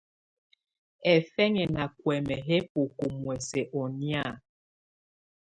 Hɛfɛnyɛ́ 1.05 1.71
ná 1.75 1.83
kuɛ́mɛ́ 1.99 2.39
yɛ́ 2.47 2.61
bókó 2.71 3.05
muɛ̀sɛ́ 3.21 3.63
ɔ́ 3.79 3.85
nɛ̀á. 3.99 4.25